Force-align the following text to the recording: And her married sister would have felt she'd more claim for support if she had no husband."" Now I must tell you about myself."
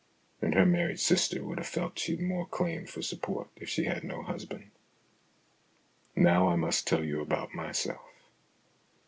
And 0.41 0.55
her 0.55 0.65
married 0.65 0.99
sister 0.99 1.43
would 1.43 1.59
have 1.59 1.67
felt 1.67 1.99
she'd 1.99 2.21
more 2.23 2.47
claim 2.47 2.87
for 2.87 3.03
support 3.03 3.49
if 3.55 3.69
she 3.69 3.83
had 3.83 4.03
no 4.03 4.23
husband."" 4.23 4.71
Now 6.15 6.47
I 6.47 6.55
must 6.55 6.87
tell 6.87 7.03
you 7.03 7.21
about 7.21 7.53
myself." 7.53 8.01